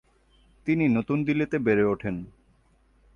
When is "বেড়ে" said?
1.59-1.83